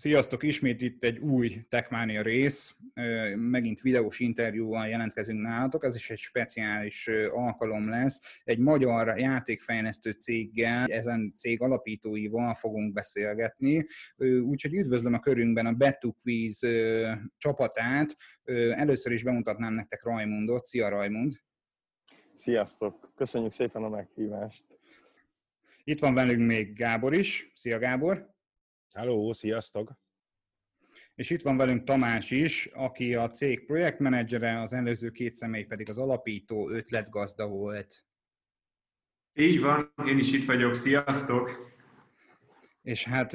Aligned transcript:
Sziasztok! 0.00 0.42
Ismét 0.42 0.80
itt 0.80 1.04
egy 1.04 1.18
új 1.18 1.66
Techmania 1.68 2.22
rész. 2.22 2.76
Megint 3.36 3.80
videós 3.80 4.18
interjúval 4.20 4.88
jelentkezünk 4.88 5.40
nálatok. 5.40 5.84
Ez 5.84 5.94
is 5.94 6.10
egy 6.10 6.18
speciális 6.18 7.08
alkalom 7.30 7.88
lesz. 7.88 8.20
Egy 8.44 8.58
magyar 8.58 9.18
játékfejlesztő 9.18 10.10
céggel, 10.10 10.86
ezen 10.86 11.34
cég 11.36 11.60
alapítóival 11.60 12.54
fogunk 12.54 12.92
beszélgetni. 12.92 13.86
Úgyhogy 14.42 14.74
üdvözlöm 14.74 15.14
a 15.14 15.20
körünkben 15.20 15.66
a 15.66 15.72
BetToQuiz 15.72 16.66
csapatát. 17.36 18.16
Először 18.70 19.12
is 19.12 19.22
bemutatnám 19.22 19.74
nektek 19.74 20.02
Rajmundot. 20.04 20.64
Szia 20.64 20.88
Rajmund! 20.88 21.32
Sziasztok! 22.34 23.12
Köszönjük 23.16 23.52
szépen 23.52 23.82
a 23.82 23.88
meghívást! 23.88 24.64
Itt 25.84 26.00
van 26.00 26.14
velünk 26.14 26.46
még 26.46 26.72
Gábor 26.72 27.14
is. 27.14 27.52
Szia 27.54 27.78
Gábor! 27.78 28.38
Hello, 28.94 29.32
sziasztok! 29.32 29.92
És 31.14 31.30
itt 31.30 31.42
van 31.42 31.56
velünk 31.56 31.84
Tamás 31.84 32.30
is, 32.30 32.66
aki 32.66 33.14
a 33.14 33.30
cég 33.30 33.66
projektmenedzsere, 33.66 34.60
az 34.60 34.72
előző 34.72 35.10
két 35.10 35.34
személy 35.34 35.64
pedig 35.64 35.90
az 35.90 35.98
alapító 35.98 36.70
ötletgazda 36.70 37.48
volt. 37.48 38.04
Így 39.34 39.60
van, 39.60 39.92
én 40.06 40.18
is 40.18 40.32
itt 40.32 40.44
vagyok, 40.44 40.74
sziasztok! 40.74 41.74
És 42.82 43.04
hát 43.04 43.30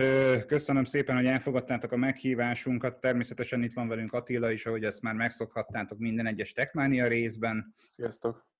köszönöm 0.45 0.85
szépen, 0.85 1.15
hogy 1.15 1.25
elfogadtátok 1.25 1.91
a 1.91 1.97
meghívásunkat. 1.97 2.99
Természetesen 2.99 3.63
itt 3.63 3.73
van 3.73 3.87
velünk 3.87 4.13
Attila 4.13 4.51
is, 4.51 4.65
ahogy 4.65 4.83
ezt 4.83 5.01
már 5.01 5.15
megszokhattátok 5.15 5.97
minden 5.97 6.25
egyes 6.25 6.53
Techmania 6.53 7.07
részben. 7.07 7.75
Sziasztok! 7.87 8.54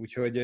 Úgyhogy 0.00 0.36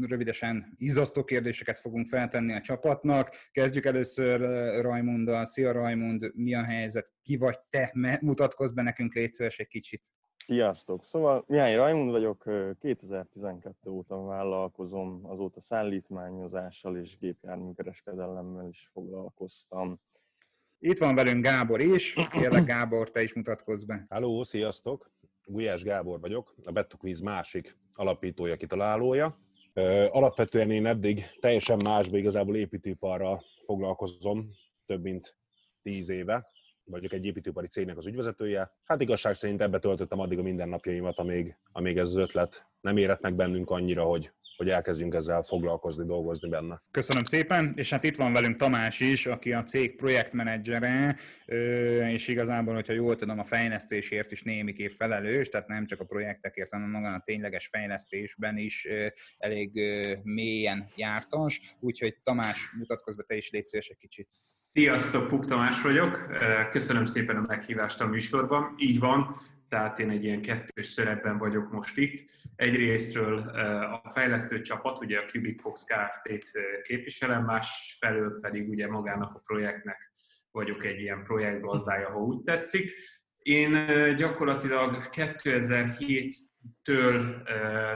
rövidesen 0.00 0.74
izzasztó 0.76 1.24
kérdéseket 1.24 1.78
fogunk 1.78 2.06
feltenni 2.06 2.52
a 2.52 2.60
csapatnak. 2.60 3.30
Kezdjük 3.52 3.84
először 3.84 4.40
Rajmunddal. 4.80 5.44
Szia 5.44 5.72
Rajmund, 5.72 6.30
mi 6.34 6.54
a 6.54 6.62
helyzet? 6.62 7.12
Ki 7.22 7.36
vagy 7.36 7.58
te? 7.70 7.92
Mutatkozz 8.20 8.72
be 8.72 8.82
nekünk, 8.82 9.14
légy 9.14 9.32
szíves 9.32 9.58
egy 9.58 9.68
kicsit. 9.68 10.02
Sziasztok! 10.46 11.04
Szóval 11.04 11.44
Mihály 11.46 11.76
Rajmund 11.76 12.10
vagyok, 12.10 12.44
2012 12.80 13.90
óta 13.90 14.24
vállalkozom, 14.24 15.20
azóta 15.22 15.60
szállítmányozással 15.60 16.96
és 16.96 17.18
gépjárműkereskedelemmel 17.18 18.68
is 18.68 18.90
foglalkoztam. 18.92 20.00
Itt 20.78 20.98
van 20.98 21.14
velünk 21.14 21.44
Gábor 21.44 21.80
is. 21.80 22.14
Kérlek 22.30 22.64
Gábor, 22.64 23.10
te 23.10 23.22
is 23.22 23.34
mutatkozz 23.34 23.84
be. 23.84 24.06
Hello, 24.08 24.44
sziasztok! 24.44 25.10
Gulyás 25.50 25.82
Gábor 25.82 26.20
vagyok, 26.20 26.54
a 26.64 26.72
BettoQuiz 26.72 27.20
másik 27.20 27.76
alapítója, 27.94 28.56
kitalálója. 28.56 29.38
Alapvetően 30.10 30.70
én 30.70 30.86
eddig 30.86 31.24
teljesen 31.40 31.80
másba 31.84 32.16
igazából 32.16 32.56
építőiparra 32.56 33.42
foglalkozom, 33.64 34.50
több 34.86 35.02
mint 35.02 35.36
tíz 35.82 36.08
éve. 36.08 36.46
Vagyok 36.84 37.12
egy 37.12 37.24
építőipari 37.24 37.66
cégnek 37.66 37.96
az 37.96 38.06
ügyvezetője. 38.06 38.72
Hát 38.84 39.00
igazság 39.00 39.34
szerint 39.34 39.60
ebbe 39.60 39.78
töltöttem 39.78 40.18
addig 40.18 40.38
a 40.38 40.42
mindennapjaimat, 40.42 41.18
amíg, 41.18 41.56
amíg 41.72 41.98
ez 41.98 42.08
az 42.08 42.16
ötlet 42.16 42.66
nem 42.80 42.96
érett 42.96 43.22
meg 43.22 43.34
bennünk 43.34 43.70
annyira, 43.70 44.04
hogy 44.04 44.32
hogy 44.60 44.70
elkezdjünk 44.70 45.14
ezzel 45.14 45.42
foglalkozni, 45.42 46.06
dolgozni 46.06 46.48
benne. 46.48 46.82
Köszönöm 46.90 47.24
szépen, 47.24 47.72
és 47.76 47.90
hát 47.90 48.04
itt 48.04 48.16
van 48.16 48.32
velünk 48.32 48.56
Tamás 48.56 49.00
is, 49.00 49.26
aki 49.26 49.52
a 49.52 49.62
cég 49.62 49.96
projektmenedzsere, 49.96 51.16
és 52.08 52.28
igazából, 52.28 52.74
hogyha 52.74 52.92
jól 52.92 53.16
tudom, 53.16 53.38
a 53.38 53.44
fejlesztésért 53.44 54.32
is 54.32 54.42
némiképp 54.42 54.90
felelős, 54.90 55.48
tehát 55.48 55.68
nem 55.68 55.86
csak 55.86 56.00
a 56.00 56.04
projektekért, 56.04 56.70
hanem 56.70 56.90
magán 56.90 57.14
a 57.14 57.22
tényleges 57.24 57.66
fejlesztésben 57.66 58.56
is 58.56 58.86
elég 59.38 59.70
mélyen 60.22 60.88
jártas, 60.96 61.76
úgyhogy 61.80 62.16
Tamás, 62.22 62.70
mutatkozz 62.78 63.16
be 63.16 63.22
te 63.22 63.36
is, 63.36 63.50
légy 63.50 63.66
szíves 63.66 63.88
egy 63.88 63.96
kicsit. 63.96 64.26
Sziasztok, 64.30 65.28
Puk 65.28 65.46
Tamás 65.46 65.82
vagyok, 65.82 66.32
köszönöm 66.70 67.06
szépen 67.06 67.36
a 67.36 67.44
meghívást 67.46 68.00
a 68.00 68.06
műsorban. 68.06 68.74
Így 68.78 68.98
van, 68.98 69.36
tehát 69.70 69.98
én 69.98 70.10
egy 70.10 70.24
ilyen 70.24 70.42
kettős 70.42 70.86
szerepben 70.86 71.38
vagyok 71.38 71.70
most 71.70 71.96
itt. 71.96 72.30
Egyrésztről 72.56 73.38
a 74.02 74.08
fejlesztő 74.08 74.60
csapat, 74.60 75.00
ugye 75.00 75.18
a 75.18 75.24
Cubic 75.24 75.62
Fox 75.62 75.84
Kft-t 75.84 76.50
képviselem, 76.82 77.44
másfelől 77.44 78.40
pedig 78.40 78.68
ugye 78.68 78.88
magának 78.88 79.34
a 79.34 79.42
projektnek 79.44 80.10
vagyok 80.50 80.84
egy 80.84 81.00
ilyen 81.00 81.24
projektgazdája, 81.24 82.10
ha 82.10 82.18
úgy 82.18 82.42
tetszik. 82.42 82.92
Én 83.38 83.86
gyakorlatilag 84.16 84.96
2007-től 85.10 87.42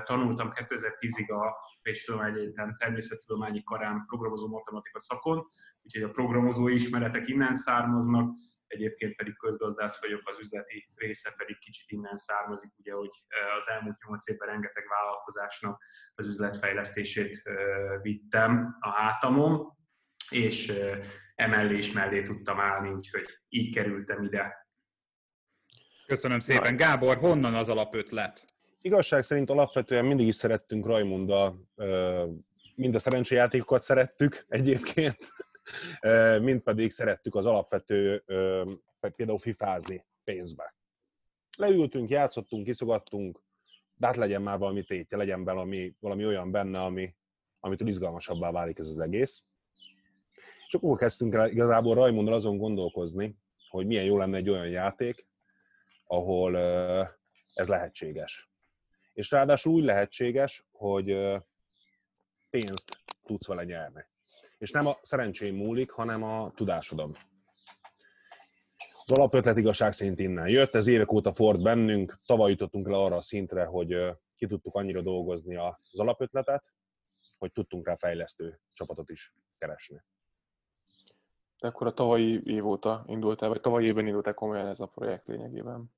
tanultam 0.05 0.51
2010-ig 0.53 1.29
a 1.29 1.57
Pécs 1.83 2.11
Egyetem 2.11 2.77
természettudományi 2.79 3.63
karán 3.63 4.05
programozó 4.07 4.49
matematika 4.49 4.99
szakon, 4.99 5.47
úgyhogy 5.83 6.03
a 6.03 6.11
programozó 6.11 6.69
ismeretek 6.69 7.29
innen 7.29 7.55
származnak, 7.55 8.34
egyébként 8.75 9.17
pedig 9.17 9.37
közgazdász 9.37 10.01
vagyok, 10.01 10.29
az 10.29 10.39
üzleti 10.39 10.91
része 10.95 11.35
pedig 11.37 11.59
kicsit 11.59 11.91
innen 11.91 12.17
származik, 12.17 12.71
ugye, 12.79 12.93
hogy 12.93 13.25
az 13.59 13.69
elmúlt 13.69 13.97
nyolc 14.07 14.29
évben 14.29 14.49
rengeteg 14.49 14.85
vállalkozásnak 14.89 15.83
az 16.15 16.29
üzletfejlesztését 16.29 17.43
vittem 18.03 18.77
a 18.81 18.89
hátamon, 18.89 19.77
és 20.31 20.73
emellé 21.34 21.77
is 21.77 21.93
mellé 21.93 22.23
tudtam 22.23 22.61
állni, 22.61 22.91
úgyhogy 22.91 23.27
így 23.49 23.75
kerültem 23.75 24.23
ide. 24.23 24.69
Köszönöm 26.07 26.41
szépen. 26.41 26.77
Gábor, 26.77 27.17
honnan 27.17 27.55
az 27.55 27.69
alapötlet? 27.69 28.45
Igazság 28.81 29.23
szerint 29.23 29.51
alapvetően 29.51 30.05
mindig 30.05 30.27
is 30.27 30.37
szerettünk 30.37 30.87
Rajmunda, 30.87 31.57
mind 32.75 32.95
a 32.95 32.99
szerencséjátékokat 32.99 33.83
szerettük 33.83 34.45
egyébként, 34.49 35.19
mint 36.41 36.63
pedig 36.63 36.91
szerettük 36.91 37.35
az 37.35 37.47
alapvető, 37.47 38.25
például 39.17 39.39
fifázni 39.39 40.07
pénzbe. 40.25 40.75
Leültünk, 41.57 42.11
játszottunk, 42.11 42.65
kiszogattunk, 42.65 43.43
de 43.95 44.07
hát 44.07 44.17
legyen 44.17 44.43
már 44.43 44.59
valami 44.59 44.85
tétje, 44.85 45.17
legyen 45.17 45.45
valami, 45.45 45.95
valami 46.01 46.27
olyan 46.27 46.51
benne, 46.51 46.83
ami, 46.83 47.15
amitől 47.61 47.89
izgalmasabbá 47.89 48.51
válik 48.51 48.79
ez 48.79 48.87
az 48.87 49.01
egész. 49.01 49.43
És 50.67 50.75
akkor 50.75 50.99
kezdtünk 50.99 51.35
el 51.35 51.51
igazából 51.51 51.95
Rajmondal 51.95 52.35
azon 52.35 52.57
gondolkozni, 52.57 53.37
hogy 53.69 53.87
milyen 53.87 54.05
jó 54.05 54.19
lenne 54.19 54.37
egy 54.37 54.51
olyan 54.51 54.69
játék, 54.69 55.27
ahol 56.05 56.59
ez 57.55 57.69
lehetséges. 57.69 58.51
És 59.13 59.31
ráadásul 59.31 59.73
úgy 59.73 59.85
lehetséges, 59.85 60.67
hogy 60.71 61.39
pénzt 62.51 62.99
tudsz 63.23 63.47
vele 63.47 63.65
nyerni. 63.65 64.05
És 64.65 64.71
nem 64.71 64.87
a 64.87 64.99
szerencsém 65.03 65.57
múlik, 65.57 65.91
hanem 65.91 66.23
a 66.23 66.53
tudásodon. 66.55 67.17
Az 69.05 69.13
alapötlet 69.13 69.57
igazság 69.57 69.93
szerint 69.93 70.19
innen 70.19 70.49
jött, 70.49 70.75
ez 70.75 70.87
évek 70.87 71.13
óta 71.13 71.33
ford 71.33 71.63
bennünk, 71.63 72.19
tavaly 72.27 72.51
jutottunk 72.51 72.89
le 72.89 72.97
arra 72.97 73.17
a 73.17 73.23
szintre, 73.23 73.65
hogy 73.65 73.97
ki 74.37 74.47
tudtuk 74.47 74.75
annyira 74.75 75.03
dolgozni 75.03 75.57
az 75.57 75.91
alapötletet, 75.93 76.65
hogy 77.39 77.53
tudtunk 77.53 77.87
rá 77.87 77.97
fejlesztő 77.97 78.61
csapatot 78.75 79.11
is 79.11 79.35
keresni. 79.59 80.03
De 81.61 81.69
akkor 81.69 81.87
a 81.87 81.93
tavalyi 81.93 82.41
év 82.45 82.67
óta 82.67 83.05
indult 83.07 83.43
el, 83.43 83.49
vagy 83.49 83.61
tavalyi 83.61 83.87
évben 83.87 84.07
indult 84.07 84.27
el 84.27 84.35
komolyan 84.35 84.67
ez 84.67 84.81
a 84.81 84.87
projekt 84.87 85.29
lényegében? 85.29 85.93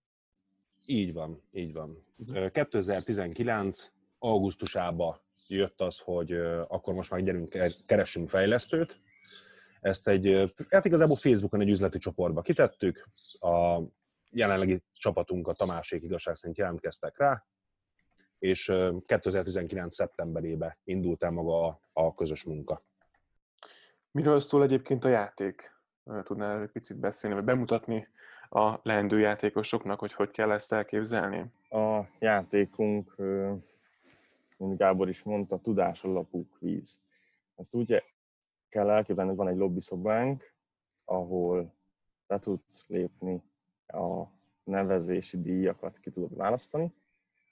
Így 0.87 1.12
van, 1.12 1.43
így 1.53 1.72
van. 1.72 2.06
2019. 2.53 3.81
Mhm. 3.81 3.93
augusztusában 4.19 5.25
jött 5.48 5.80
az, 5.80 5.98
hogy 5.98 6.32
akkor 6.68 6.94
most 6.94 7.10
már 7.10 7.22
gyerünk, 7.22 7.56
keressünk 7.86 8.28
fejlesztőt. 8.28 9.00
Ezt 9.80 10.08
egy, 10.08 10.52
hát 10.68 10.84
igazából 10.84 11.16
Facebookon 11.16 11.60
egy 11.60 11.68
üzleti 11.68 11.98
csoportba 11.98 12.42
kitettük, 12.42 13.08
a 13.40 13.80
jelenlegi 14.30 14.82
csapatunk, 14.92 15.48
a 15.48 15.54
Tamásék 15.54 16.02
igazság 16.02 16.36
szerint 16.36 16.58
jelentkeztek 16.58 17.18
rá, 17.18 17.46
és 18.38 18.72
2019. 19.06 19.94
szeptemberében 19.94 20.76
indult 20.84 21.22
el 21.22 21.30
maga 21.30 21.66
a, 21.66 21.80
a 21.92 22.14
közös 22.14 22.44
munka. 22.44 22.82
Miről 24.10 24.41
szól 24.41 24.62
egyébként 24.62 25.04
a 25.04 25.09
játék? 25.09 25.74
Tudnál 26.22 26.62
egy 26.62 26.71
picit 26.71 26.97
beszélni, 26.97 27.36
vagy 27.36 27.44
bemutatni 27.44 28.09
a 28.48 28.78
leendő 28.82 29.18
játékosoknak, 29.18 29.98
hogy 29.98 30.12
hogy 30.12 30.30
kell 30.30 30.50
ezt 30.50 30.72
elképzelni? 30.72 31.44
A 31.71 32.00
játékunk 32.18 33.15
mint 34.56 34.78
Gábor 34.78 35.08
is 35.08 35.22
mondta, 35.22 35.60
tudás 35.60 36.04
alapú 36.04 36.48
kvíz. 36.48 37.00
Ezt 37.54 37.74
úgy 37.74 38.03
kell 38.68 38.91
elképzelni, 38.91 39.30
hogy 39.30 39.38
van 39.38 39.48
egy 39.48 39.56
lobby 39.56 39.80
szobánk, 39.80 40.54
ahol 41.04 41.74
be 42.26 42.38
tudsz 42.38 42.84
lépni 42.86 43.42
a 43.86 44.24
nevezési 44.64 45.41
díjakat 45.41 45.98
ki 45.98 46.10
tudod 46.10 46.36
választani. 46.36 46.94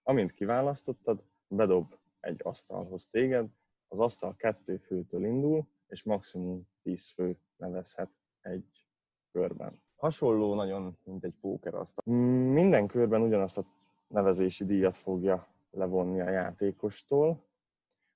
Amint 0.02 0.32
kiválasztottad, 0.32 1.22
bedob 1.48 1.94
egy 2.20 2.40
asztalhoz 2.42 3.08
téged, 3.08 3.48
az 3.88 3.98
asztal 3.98 4.36
kettő 4.36 4.76
főtől 4.76 5.24
indul, 5.24 5.66
és 5.88 6.02
maximum 6.02 6.68
10 6.82 7.10
fő 7.10 7.38
nevezhet 7.56 8.10
egy 8.40 8.88
körben. 9.32 9.82
Hasonló 9.96 10.54
nagyon, 10.54 10.98
mint 11.04 11.24
egy 11.24 11.34
pókerasztal. 11.40 12.14
Minden 12.52 12.86
körben 12.86 13.22
ugyanazt 13.22 13.58
a 13.58 13.64
nevezési 14.06 14.64
díjat 14.64 14.96
fogja 14.96 15.53
levonni 15.74 16.20
a 16.20 16.30
játékostól. 16.30 17.44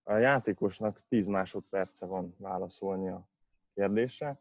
A 0.02 0.12
játékosnak 0.14 1.02
10 1.08 1.26
másodperce 1.26 2.06
van 2.06 2.34
válaszolni 2.38 3.08
a 3.08 3.28
kérdésre. 3.74 4.40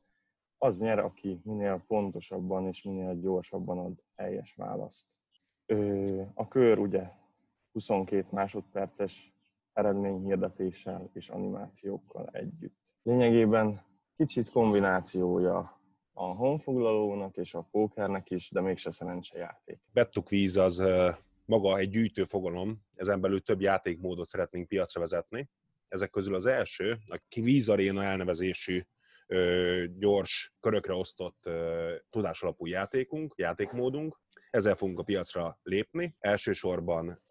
az 0.58 0.80
nyer, 0.80 1.00
aki 1.00 1.42
minél 1.44 1.84
pontosabban 1.88 2.68
és 2.68 2.84
minél 2.84 3.20
gyorsabban 3.20 3.78
ad 3.78 4.04
helyes 4.16 4.56
választ. 4.56 5.12
A 6.34 6.48
kör 6.48 6.78
ugye 6.78 7.12
22 7.72 8.28
másodperces 8.32 9.34
eredményhirdetéssel 9.74 11.10
és 11.14 11.30
animációkkal 11.30 12.30
együtt. 12.32 12.78
Lényegében 13.04 13.82
kicsit 14.16 14.50
kombinációja 14.50 15.80
a 16.14 16.24
honfoglalónak 16.24 17.38
és 17.38 17.54
a 17.54 17.68
pókernek 17.72 18.30
is, 18.30 18.52
de 18.52 18.62
mégse 18.62 18.92
szerencsejáték. 18.92 19.80
Bettuk 19.94 20.30
víz 20.30 20.58
az 20.58 20.84
maga 21.48 21.78
egy 21.78 21.90
gyűjtő 21.90 22.24
fogalom, 22.24 22.86
ezen 22.96 23.22
belül 23.22 23.42
több 23.42 23.62
játékmódot 23.62 24.28
szeretnénk 24.28 24.68
piacra 24.68 25.00
vezetni. 25.00 25.50
Ezek 25.88 26.10
közül 26.10 26.36
az 26.36 26.46
első, 26.46 26.98
a 27.08 27.22
Kvíz 27.30 27.70
Arena 27.70 28.04
elnevezésű 28.04 28.82
gyors, 29.98 30.54
körökre 30.60 30.94
osztott 30.94 31.50
tudásalapú 32.10 32.66
játékunk, 32.66 33.34
játékmódunk. 33.38 34.20
Ezzel 34.50 34.76
fogunk 34.76 35.00
a 35.00 35.04
piacra 35.04 35.60
lépni. 35.64 36.16
Elsősorban 36.20 37.24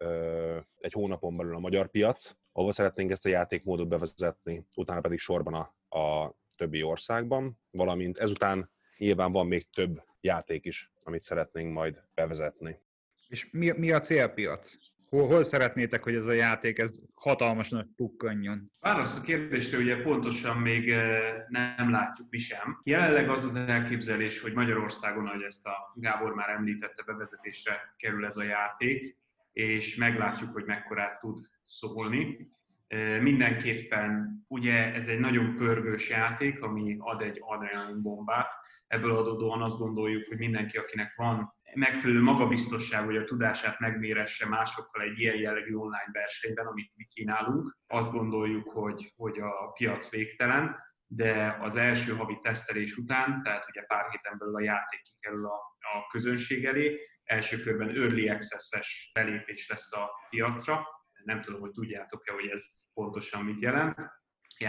egy 0.79 0.93
hónapon 0.93 1.37
belül 1.37 1.55
a 1.55 1.59
magyar 1.59 1.89
piac, 1.89 2.31
ahol 2.51 2.71
szeretnénk 2.71 3.11
ezt 3.11 3.25
a 3.25 3.29
játékmódot 3.29 3.87
bevezetni, 3.87 4.67
utána 4.75 5.01
pedig 5.01 5.19
sorban 5.19 5.53
a, 5.53 5.97
a 5.99 6.35
többi 6.55 6.83
országban, 6.83 7.59
valamint 7.71 8.17
ezután 8.17 8.71
nyilván 8.97 9.31
van 9.31 9.47
még 9.47 9.69
több 9.69 10.03
játék 10.21 10.65
is, 10.65 10.91
amit 11.03 11.23
szeretnénk 11.23 11.73
majd 11.73 12.03
bevezetni. 12.13 12.85
És 13.27 13.47
mi, 13.51 13.71
mi 13.77 13.91
a 13.91 13.99
célpiac? 13.99 14.73
Hol, 15.09 15.27
hol 15.27 15.43
szeretnétek, 15.43 16.03
hogy 16.03 16.15
ez 16.15 16.27
a 16.27 16.31
játék 16.31 16.79
ez 16.79 16.99
hatalmas 17.13 17.69
nagy 17.69 17.87
pukkanjon? 17.95 18.71
Válasz 18.79 19.17
a 19.17 19.21
kérdésre 19.21 19.77
ugye 19.77 20.01
pontosan 20.01 20.57
még 20.57 20.89
eh, 20.89 21.33
nem 21.47 21.91
látjuk 21.91 22.27
mi 22.29 22.37
sem. 22.37 22.81
Jelenleg 22.83 23.29
az 23.29 23.43
az 23.43 23.55
elképzelés, 23.55 24.41
hogy 24.41 24.53
Magyarországon, 24.53 25.27
ahogy 25.27 25.41
ezt 25.41 25.65
a 25.65 25.93
Gábor 25.95 26.33
már 26.33 26.49
említette, 26.49 27.03
bevezetésre 27.03 27.93
kerül 27.97 28.25
ez 28.25 28.37
a 28.37 28.43
játék, 28.43 29.17
és 29.53 29.95
meglátjuk, 29.95 30.53
hogy 30.53 30.65
mekkorát 30.65 31.19
tud 31.19 31.39
szólni. 31.63 32.47
Eh, 32.87 33.19
mindenképpen 33.21 34.37
ugye 34.47 34.93
ez 34.93 35.07
egy 35.07 35.19
nagyon 35.19 35.55
pörgős 35.55 36.09
játék, 36.09 36.61
ami 36.61 36.95
ad 36.99 37.21
egy 37.21 37.41
adrenalin 37.41 38.01
bombát. 38.01 38.53
Ebből 38.87 39.15
adódóan 39.15 39.61
azt 39.61 39.77
gondoljuk, 39.77 40.27
hogy 40.27 40.37
mindenki, 40.37 40.77
akinek 40.77 41.13
van 41.15 41.55
megfelelő 41.77 42.21
magabiztosság, 42.21 43.05
hogy 43.05 43.17
a 43.17 43.23
tudását 43.23 43.79
megméresse 43.79 44.47
másokkal 44.47 45.01
egy 45.01 45.19
ilyen 45.19 45.35
jellegű 45.35 45.73
online 45.73 46.09
versenyben, 46.11 46.65
amit 46.65 46.91
mi 46.95 47.05
kínálunk. 47.13 47.77
Azt 47.87 48.11
gondoljuk, 48.11 48.69
hogy, 48.69 49.13
hogy 49.15 49.39
a 49.39 49.71
piac 49.71 50.09
végtelen, 50.09 50.75
de 51.07 51.57
az 51.61 51.75
első 51.75 52.15
havi 52.15 52.39
tesztelés 52.41 52.95
után, 52.95 53.41
tehát 53.43 53.65
ugye 53.69 53.81
pár 53.81 54.09
héten 54.09 54.37
belül 54.37 54.55
a 54.55 54.61
játék 54.61 55.01
kikerül 55.01 55.45
a, 55.45 55.55
a 55.79 56.07
közönség 56.11 56.65
elé, 56.65 56.99
első 57.23 57.59
körben 57.59 57.89
early 57.89 58.29
access-es 58.29 59.11
belépés 59.13 59.69
lesz 59.69 59.93
a 59.93 60.09
piacra. 60.29 60.87
Nem 61.23 61.39
tudom, 61.39 61.59
hogy 61.59 61.71
tudjátok-e, 61.71 62.33
hogy 62.33 62.47
ez 62.47 62.65
pontosan 62.93 63.43
mit 63.43 63.61
jelent. 63.61 64.16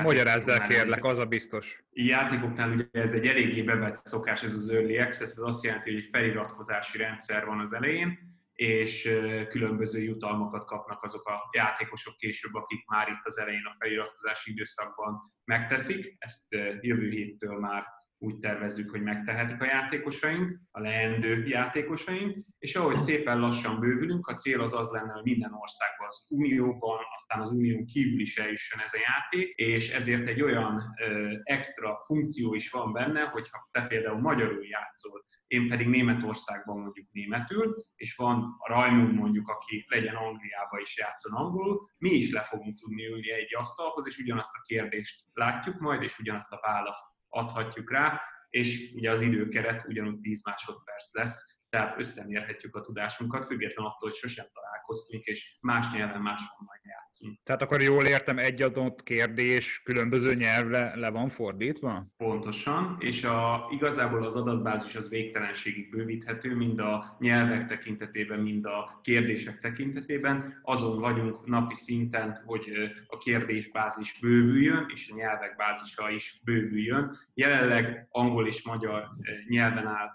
Magyarázd 0.03 0.49
el 0.49 0.61
kérlek, 0.61 1.05
az 1.05 1.19
a 1.19 1.25
biztos. 1.25 1.83
Játékoknál 1.91 2.71
ugye 2.71 2.85
ez 2.93 3.13
egy 3.13 3.27
eléggé 3.27 3.63
bevett 3.63 3.95
szokás, 3.95 4.43
ez 4.43 4.55
az 4.55 4.71
Early 4.71 4.99
Access, 4.99 5.31
ez 5.31 5.43
azt 5.43 5.65
jelenti, 5.65 5.91
hogy 5.91 5.99
egy 5.99 6.09
feliratkozási 6.13 6.99
rendszer 6.99 7.45
van 7.45 7.61
az 7.61 7.73
elején, 7.73 8.19
és 8.53 9.19
különböző 9.49 10.03
jutalmakat 10.03 10.65
kapnak 10.65 11.03
azok 11.03 11.29
a 11.29 11.49
játékosok 11.53 12.17
később, 12.17 12.55
akik 12.55 12.87
már 12.87 13.09
itt 13.09 13.25
az 13.25 13.39
elején 13.39 13.65
a 13.65 13.75
feliratkozási 13.79 14.51
időszakban 14.51 15.35
megteszik. 15.45 16.15
Ezt 16.19 16.55
jövő 16.81 17.09
héttől 17.09 17.59
már 17.59 17.85
úgy 18.19 18.39
tervezzük, 18.39 18.91
hogy 18.91 19.03
megtehetik 19.03 19.61
a 19.61 19.65
játékosaink, 19.65 20.61
a 20.71 20.81
leendő 20.81 21.47
játékosaink, 21.47 22.37
és 22.59 22.77
ahogy 22.77 22.97
szépen 22.97 23.39
lassan 23.39 23.81
bővülünk, 23.81 24.27
a 24.27 24.35
cél 24.35 24.61
az 24.61 24.75
az 24.75 24.91
lenne, 24.91 25.13
hogy 25.13 25.23
minden 25.23 25.53
országban, 25.53 26.07
az 26.07 26.27
Unióban, 26.29 26.99
aztán 27.15 27.41
az 27.41 27.51
Unión 27.51 27.87
kívül 27.87 28.21
is 28.21 28.37
eljusson 28.39 28.81
ez 28.81 28.93
a 28.95 28.99
játék, 28.99 29.55
és 29.55 29.93
ezért 29.93 30.29
egy 30.29 30.43
olyan 30.43 30.83
ö, 31.01 31.33
extra 31.43 31.99
funkció 32.07 32.55
is 32.55 32.71
van 32.71 32.93
benne, 32.93 33.21
hogyha 33.21 33.69
te 33.71 33.87
például 33.87 34.21
magyarul 34.21 34.67
játszol, 34.67 35.25
én 35.47 35.69
pedig 35.69 35.87
Németországban 35.87 36.81
mondjuk 36.81 37.07
németül, 37.13 37.77
és 37.95 38.17
van 38.17 38.57
a 38.59 38.69
Rajmund 38.69 39.15
mondjuk, 39.15 39.49
aki 39.49 39.85
legyen 39.89 40.15
Angliába 40.15 40.79
is 40.81 40.99
játszon 40.99 41.33
angolul, 41.33 41.91
mi 41.99 42.11
is 42.11 42.33
le 42.33 42.43
fogunk 42.43 42.79
tudni 42.79 43.07
ülni 43.07 43.31
egy 43.31 43.55
asztalhoz, 43.55 44.07
és 44.07 44.19
ugyanazt 44.19 44.55
a 44.55 44.63
kérdést 44.65 45.25
látjuk 45.33 45.79
majd, 45.79 46.03
és 46.03 46.19
ugyanazt 46.19 46.53
a 46.53 46.61
választ 46.63 47.18
adhatjuk 47.29 47.91
rá, 47.91 48.21
és 48.49 48.93
ugye 48.95 49.11
az 49.11 49.21
időkeret 49.21 49.85
ugyanúgy 49.89 50.21
10 50.21 50.45
másodperc 50.45 51.15
lesz, 51.15 51.61
tehát 51.69 51.99
összemérhetjük 51.99 52.77
a 52.77 52.81
tudásunkat, 52.81 53.45
független 53.45 53.87
attól, 53.87 54.09
hogy 54.09 54.19
sosem 54.19 54.47
találkoztunk, 54.53 55.25
és 55.25 55.59
más 55.61 55.93
nyelven 55.93 56.23
máshonnan 56.23 56.81
játszunk. 56.83 57.08
Tehát 57.45 57.63
akkor 57.63 57.83
jól 57.83 58.05
értem, 58.05 58.39
egy 58.39 58.63
adott 58.63 59.03
kérdés 59.03 59.83
különböző 59.85 60.35
nyelvre 60.35 60.97
le 60.97 61.11
van 61.11 61.29
fordítva? 61.29 62.07
Pontosan, 62.17 62.97
és 63.01 63.25
a, 63.25 63.69
igazából 63.71 64.25
az 64.25 64.37
adatbázis 64.37 64.95
az 64.95 65.09
végtelenségig 65.09 65.91
bővíthető, 65.91 66.55
mind 66.55 66.79
a 66.79 67.17
nyelvek 67.21 67.67
tekintetében, 67.67 68.41
mind 68.41 68.65
a 68.65 69.01
kérdések 69.03 69.59
tekintetében. 69.59 70.61
Azon 70.63 71.01
vagyunk 71.01 71.47
napi 71.47 71.75
szinten, 71.75 72.43
hogy 72.47 72.71
a 73.07 73.19
kérdésbázis 73.19 74.19
bővüljön, 74.21 74.87
és 74.95 75.11
a 75.13 75.17
nyelvek 75.17 75.57
bázisa 75.57 76.11
is 76.11 76.41
bővüljön. 76.45 77.17
Jelenleg 77.35 78.07
angol 78.11 78.47
és 78.47 78.63
magyar 78.63 79.09
nyelven 79.49 79.87
áll 79.87 80.09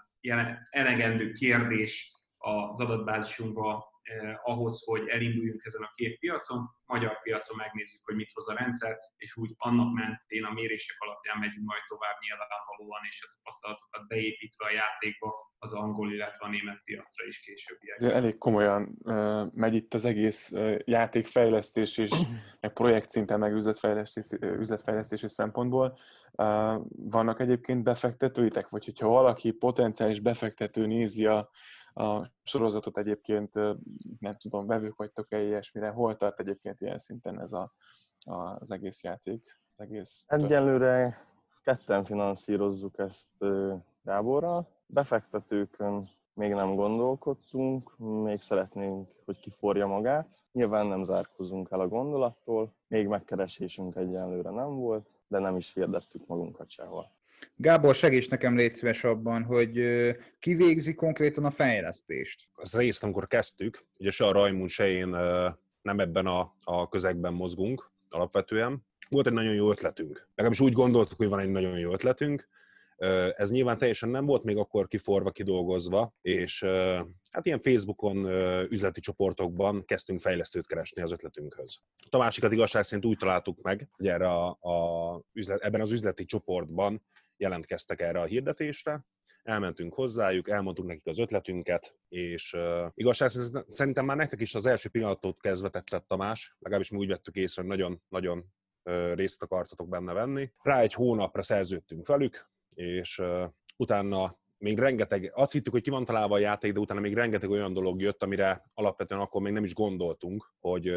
elegendő 0.70 1.32
kérdés 1.32 2.12
az 2.38 2.80
adatbázisunkba 2.80 3.93
eh, 4.04 4.48
ahhoz, 4.50 4.84
hogy 4.84 5.08
elinduljunk 5.08 5.64
ezen 5.64 5.82
a 5.82 5.90
két 5.94 6.18
piacon, 6.18 6.60
magyar 6.84 7.22
piacon 7.22 7.56
megnézzük, 7.56 8.04
hogy 8.04 8.14
mit 8.14 8.30
hoz 8.34 8.48
a 8.48 8.54
rendszer, 8.54 8.98
és 9.16 9.36
úgy 9.36 9.52
annak 9.56 9.94
mentén 9.94 10.44
a 10.44 10.52
mérések 10.52 10.96
alapján 10.98 11.38
megyünk 11.38 11.66
majd 11.66 11.82
tovább 11.86 12.16
nyilvánvalóan, 12.20 13.04
és 13.10 13.24
a 13.24 13.32
tapasztalatokat 13.36 14.06
beépítve 14.08 14.66
a 14.66 14.72
játékba 14.72 15.52
az 15.58 15.72
angol, 15.72 16.12
illetve 16.12 16.46
a 16.46 16.48
német 16.48 16.80
piacra 16.84 17.24
is 17.26 17.40
később. 17.40 17.78
Elég 17.96 18.38
komolyan 18.38 18.98
uh, 19.02 19.52
megy 19.52 19.74
itt 19.74 19.94
az 19.94 20.04
egész 20.04 20.50
uh, 20.50 20.78
játékfejlesztés 20.84 21.98
és 21.98 22.10
meg 22.60 22.72
projekt 22.72 23.10
szinten, 23.10 23.38
meg 23.38 23.52
üzletfejlesztés, 23.52 24.28
üzletfejlesztési 24.40 25.28
szempontból. 25.28 25.98
Uh, 26.32 26.80
vannak 26.88 27.40
egyébként 27.40 27.82
befektetőitek, 27.82 28.68
vagy 28.68 28.84
hogyha 28.84 29.08
valaki 29.08 29.50
potenciális 29.50 30.20
befektető 30.20 30.86
nézi 30.86 31.26
a, 31.26 31.50
a 31.94 32.30
sorozatot 32.42 32.98
egyébként, 32.98 33.54
nem 34.18 34.36
tudom, 34.38 34.66
vevők 34.66 34.96
vagytok-e 34.96 35.42
ilyesmire, 35.42 35.88
hol 35.88 36.16
tart 36.16 36.40
egyébként 36.40 36.80
ilyen 36.80 36.98
szinten 36.98 37.40
ez 37.40 37.52
a, 37.52 37.72
a, 38.26 38.34
az 38.34 38.70
egész 38.70 39.02
játék? 39.02 39.60
Az 39.76 39.84
egész 39.84 40.24
Egyelőre 40.26 41.26
ketten 41.62 42.04
finanszírozzuk 42.04 42.98
ezt 42.98 43.44
Gáborral. 44.02 44.68
Befektetőkön 44.86 46.10
még 46.34 46.52
nem 46.52 46.74
gondolkodtunk, 46.74 47.96
még 47.98 48.40
szeretnénk, 48.40 49.08
hogy 49.24 49.40
kiforja 49.40 49.86
magát. 49.86 50.42
Nyilván 50.52 50.86
nem 50.86 51.04
zárkozunk 51.04 51.68
el 51.70 51.80
a 51.80 51.88
gondolattól, 51.88 52.74
még 52.88 53.06
megkeresésünk 53.06 53.96
egyenlőre 53.96 54.50
nem 54.50 54.74
volt, 54.74 55.10
de 55.26 55.38
nem 55.38 55.56
is 55.56 55.74
hirdettük 55.74 56.26
magunkat 56.26 56.70
sehol. 56.70 57.13
Gábor, 57.56 57.94
segíts 57.94 58.28
nekem 58.28 58.56
légy 58.56 58.74
szíves 58.74 59.04
abban, 59.04 59.42
hogy 59.42 59.72
ki 60.38 60.54
végzi 60.54 60.94
konkrétan 60.94 61.44
a 61.44 61.50
fejlesztést? 61.50 62.48
Az 62.52 62.76
részt, 62.76 63.02
amikor 63.02 63.26
kezdtük, 63.26 63.86
ugye 63.96 64.10
se 64.10 64.26
a 64.26 64.32
Rajmund, 64.32 64.70
se 64.70 64.88
én 64.88 65.08
nem 65.82 65.98
ebben 65.98 66.26
a, 66.26 66.54
a 66.64 66.88
közegben 66.88 67.32
mozgunk 67.32 67.90
alapvetően. 68.10 68.86
Volt 69.08 69.26
egy 69.26 69.32
nagyon 69.32 69.54
jó 69.54 69.70
ötletünk. 69.70 70.28
Legalábbis 70.34 70.60
úgy 70.60 70.72
gondoltuk, 70.72 71.18
hogy 71.18 71.28
van 71.28 71.38
egy 71.38 71.50
nagyon 71.50 71.78
jó 71.78 71.92
ötletünk. 71.92 72.48
Ez 73.36 73.50
nyilván 73.50 73.78
teljesen 73.78 74.08
nem 74.08 74.26
volt 74.26 74.44
még 74.44 74.56
akkor 74.56 74.86
kiforva, 74.86 75.30
kidolgozva, 75.30 76.14
és 76.22 76.62
hát 77.30 77.46
ilyen 77.46 77.58
Facebookon, 77.58 78.26
üzleti 78.70 79.00
csoportokban 79.00 79.84
kezdtünk 79.84 80.20
fejlesztőt 80.20 80.66
keresni 80.66 81.02
az 81.02 81.12
ötletünkhöz. 81.12 81.80
A 82.10 82.18
másikat 82.18 82.52
igazság 82.52 82.82
szerint 82.82 83.06
úgy 83.06 83.16
találtuk 83.16 83.62
meg, 83.62 83.88
hogy 83.90 84.06
erre 84.06 84.28
a, 84.28 84.48
a 84.48 85.20
üzlet, 85.32 85.60
ebben 85.60 85.80
az 85.80 85.92
üzleti 85.92 86.24
csoportban 86.24 87.02
jelentkeztek 87.36 88.00
erre 88.00 88.20
a 88.20 88.24
hirdetésre, 88.24 89.04
elmentünk 89.42 89.94
hozzájuk, 89.94 90.48
elmondtuk 90.48 90.86
nekik 90.86 91.06
az 91.06 91.18
ötletünket, 91.18 91.96
és 92.08 92.52
uh, 92.52 92.86
igazság 92.94 93.30
szerintem 93.68 94.04
már 94.04 94.16
nektek 94.16 94.40
is 94.40 94.54
az 94.54 94.66
első 94.66 94.88
pillanatot 94.88 95.40
kezdve 95.40 95.68
tetszett 95.68 96.06
Tamás, 96.08 96.56
legalábbis 96.58 96.90
mi 96.90 96.98
úgy 96.98 97.08
vettük 97.08 97.34
észre, 97.34 97.62
hogy 97.62 97.70
nagyon-nagyon 97.70 98.44
uh, 98.82 99.14
részt 99.14 99.42
akartatok 99.42 99.88
benne 99.88 100.12
venni. 100.12 100.52
Rá 100.62 100.80
egy 100.80 100.92
hónapra 100.92 101.42
szerződtünk 101.42 102.06
velük, 102.06 102.50
és 102.74 103.18
uh, 103.18 103.44
utána 103.76 104.38
még 104.58 104.78
rengeteg, 104.78 105.30
azt 105.34 105.52
hittük, 105.52 105.72
hogy 105.72 105.82
ki 105.82 105.90
van 105.90 106.04
találva 106.04 106.34
a 106.34 106.38
játék, 106.38 106.72
de 106.72 106.80
utána 106.80 107.00
még 107.00 107.14
rengeteg 107.14 107.50
olyan 107.50 107.72
dolog 107.72 108.00
jött, 108.00 108.22
amire 108.22 108.70
alapvetően 108.74 109.20
akkor 109.20 109.42
még 109.42 109.52
nem 109.52 109.64
is 109.64 109.74
gondoltunk, 109.74 110.54
hogy 110.60 110.88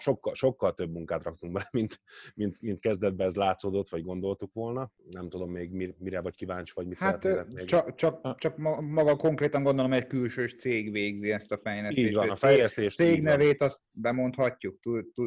sokkal, 0.00 0.34
sokkal 0.34 0.74
több 0.74 0.92
munkát 0.92 1.22
raktunk 1.22 1.52
bele, 1.52 1.68
mint, 1.70 2.00
mint, 2.34 2.60
mint 2.60 2.80
kezdetben 2.80 3.26
ez 3.26 3.34
látszódott, 3.34 3.88
vagy 3.88 4.02
gondoltuk 4.02 4.52
volna. 4.52 4.90
Nem 5.10 5.28
tudom 5.28 5.50
még 5.50 5.94
mire 5.98 6.20
vagy 6.20 6.34
kíváncsi, 6.34 6.72
vagy 6.74 6.86
mit 6.86 6.98
hát, 6.98 7.24
még. 7.52 7.64
Csak, 7.64 7.94
csak, 7.94 8.38
csak 8.38 8.56
maga 8.80 9.16
konkrétan 9.16 9.62
gondolom 9.62 9.92
egy 9.92 10.06
külsős 10.06 10.54
cég 10.54 10.92
végzi 10.92 11.30
ezt 11.32 11.52
a 11.52 11.58
fejlesztést. 11.62 12.08
Így 12.08 12.14
van, 12.14 12.30
a 12.30 12.36
fejlesztés. 12.36 12.94
Cég 12.94 13.22
nevét 13.22 13.62
azt 13.62 13.80
bemondhatjuk, 13.90 14.78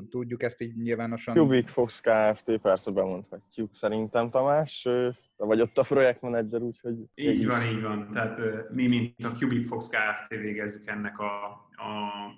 tudjuk 0.10 0.44
ezt 0.44 0.62
így 0.62 0.76
nyilvánosan. 0.76 1.36
Cubic 1.36 1.70
Fox 1.70 2.02
Kft. 2.02 2.60
persze 2.62 2.92
bemondhatjuk 2.92 3.76
szerintem, 3.76 4.30
Tamás. 4.30 4.82
Te 5.38 5.46
vagy 5.46 5.62
ott 5.62 5.78
a 5.78 5.84
projektmenedzser, 5.84 6.62
úgyhogy... 6.62 6.96
Így 7.16 7.46
van, 7.46 7.66
így 7.66 7.82
van. 7.82 8.10
Tehát 8.12 8.40
mi, 8.70 8.88
mint 8.88 9.24
a 9.24 9.32
Cubic 9.32 9.68
Fox 9.68 9.90
Kft. 9.90 10.28
végezzük 10.28 10.88
ennek 10.88 11.20
a, 11.20 11.46
a 11.70 11.92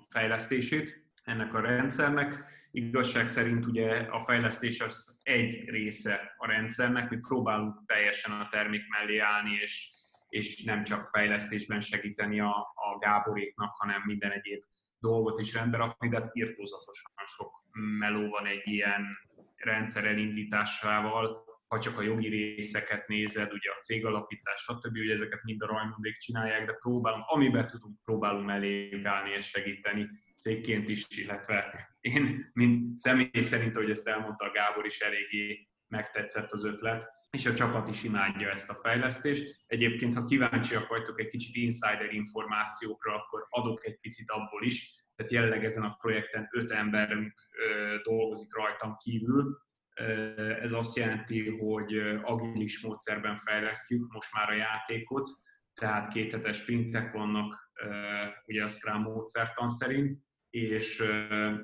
fejlesztését 0.08 1.05
ennek 1.26 1.54
a 1.54 1.60
rendszernek. 1.60 2.36
Igazság 2.70 3.26
szerint 3.26 3.66
ugye 3.66 3.96
a 3.96 4.20
fejlesztés 4.20 4.80
az 4.80 5.18
egy 5.22 5.68
része 5.68 6.34
a 6.36 6.46
rendszernek, 6.46 7.10
mi 7.10 7.16
próbálunk 7.16 7.86
teljesen 7.86 8.32
a 8.32 8.48
termék 8.50 8.82
mellé 8.88 9.18
állni, 9.18 9.58
és, 9.62 9.90
és 10.28 10.64
nem 10.64 10.82
csak 10.82 11.08
fejlesztésben 11.12 11.80
segíteni 11.80 12.40
a, 12.40 12.54
a 12.74 12.98
Gáboréknak, 12.98 13.76
hanem 13.76 14.02
minden 14.04 14.30
egyéb 14.30 14.62
dolgot 14.98 15.40
is 15.40 15.54
rendbe 15.54 15.76
rakni, 15.76 16.08
de 16.08 16.16
hát 16.16 16.30
írtózatosan 16.32 17.12
sok 17.24 17.50
meló 17.98 18.28
van 18.28 18.46
egy 18.46 18.62
ilyen 18.64 19.04
rendszer 19.56 20.04
elindításával, 20.04 21.44
ha 21.66 21.78
csak 21.78 21.98
a 21.98 22.02
jogi 22.02 22.28
részeket 22.28 23.08
nézed, 23.08 23.52
ugye 23.52 23.70
a 23.70 23.80
cégalapítás, 23.80 24.60
stb., 24.60 24.96
hogy 24.96 25.10
ezeket 25.10 25.42
mind 25.42 25.62
a 25.62 25.66
rajmondék 25.66 26.16
csinálják, 26.16 26.66
de 26.66 26.72
próbálunk, 26.72 27.24
amiben 27.26 27.66
tudunk, 27.66 28.02
próbálunk 28.04 28.46
mellé 28.46 29.00
állni 29.04 29.30
és 29.30 29.46
segíteni 29.46 30.08
cégként 30.38 30.88
is, 30.88 31.06
illetve 31.08 31.88
én, 32.00 32.50
mint 32.52 32.96
személy 32.96 33.40
szerint, 33.40 33.76
hogy 33.76 33.90
ezt 33.90 34.08
elmondta 34.08 34.44
a 34.44 34.50
Gábor 34.50 34.86
is, 34.86 35.00
eléggé 35.00 35.68
megtetszett 35.88 36.50
az 36.50 36.64
ötlet, 36.64 37.08
és 37.30 37.46
a 37.46 37.54
csapat 37.54 37.88
is 37.88 38.02
imádja 38.02 38.50
ezt 38.50 38.70
a 38.70 38.74
fejlesztést. 38.74 39.64
Egyébként, 39.66 40.14
ha 40.14 40.24
kíváncsiak 40.24 40.88
vagytok 40.88 41.20
egy 41.20 41.28
kicsit 41.28 41.54
insider 41.54 42.12
információkra, 42.12 43.14
akkor 43.14 43.46
adok 43.48 43.86
egy 43.86 43.98
picit 44.00 44.30
abból 44.30 44.64
is. 44.64 45.04
Tehát 45.14 45.32
jelenleg 45.32 45.64
ezen 45.64 45.82
a 45.82 45.94
projekten 45.94 46.48
öt 46.52 46.70
emberünk 46.70 47.32
dolgozik 48.02 48.54
rajtam 48.54 48.96
kívül. 48.96 49.58
Ez 50.60 50.72
azt 50.72 50.96
jelenti, 50.96 51.48
hogy 51.48 51.98
agilis 52.22 52.82
módszerben 52.82 53.36
fejlesztjük 53.36 54.12
most 54.12 54.34
már 54.34 54.50
a 54.50 54.54
játékot, 54.54 55.28
tehát 55.74 56.12
kéthetes 56.12 56.56
sprintek 56.56 57.12
vannak 57.12 57.72
ugye 58.46 58.64
a 58.64 58.68
Scrum 58.68 59.02
módszertan 59.02 59.68
szerint, 59.68 60.20
és 60.62 61.02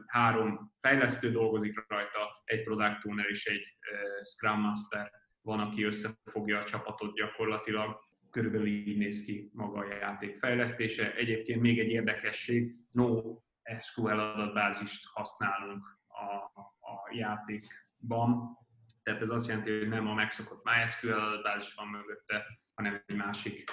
három 0.06 0.72
fejlesztő 0.80 1.30
dolgozik 1.30 1.84
rajta, 1.88 2.42
egy 2.44 2.62
product 2.62 3.04
owner 3.04 3.26
és 3.28 3.46
egy 3.46 3.76
Scrum 4.22 4.60
Master 4.60 5.10
van, 5.40 5.60
aki 5.60 5.84
összefogja 5.84 6.58
a 6.58 6.64
csapatot 6.64 7.14
gyakorlatilag. 7.14 8.00
Körülbelül 8.30 8.66
így 8.66 8.96
néz 8.96 9.24
ki 9.24 9.50
maga 9.54 9.78
a 9.78 9.94
játék 9.94 10.36
fejlesztése. 10.36 11.14
Egyébként 11.14 11.60
még 11.60 11.78
egy 11.78 11.90
érdekesség, 11.90 12.76
no 12.92 13.38
SQL 13.78 14.18
adatbázist 14.18 15.06
használunk 15.12 15.98
a, 16.06 16.60
a 16.90 17.10
játékban, 17.14 18.60
tehát 19.02 19.20
ez 19.20 19.30
azt 19.30 19.48
jelenti, 19.48 19.78
hogy 19.78 19.88
nem 19.88 20.08
a 20.08 20.14
megszokott 20.14 20.64
MySQL 20.64 21.12
adatbázis 21.12 21.74
van 21.74 21.88
mögötte, 21.88 22.46
hanem 22.74 23.02
egy 23.06 23.16
másik 23.16 23.70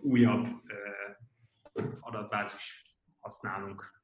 újabb 0.00 0.48
adatbázis 2.00 2.82
használunk. 3.18 3.99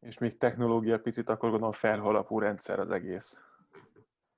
És 0.00 0.18
még 0.18 0.38
technológia 0.38 0.98
picit, 0.98 1.28
akkor 1.28 1.48
gondolom 1.50 1.72
felhalapú 1.72 2.38
rendszer 2.38 2.78
az 2.78 2.90
egész. 2.90 3.40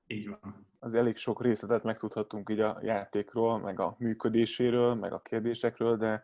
Így 0.06 0.28
van. 0.28 0.66
Az 0.78 0.94
elég 0.94 1.16
sok 1.16 1.42
részletet 1.42 1.82
megtudhattunk 1.82 2.50
így 2.50 2.60
a 2.60 2.78
játékról, 2.82 3.58
meg 3.58 3.80
a 3.80 3.94
működéséről, 3.98 4.94
meg 4.94 5.12
a 5.12 5.20
kérdésekről, 5.20 5.96
de 5.96 6.22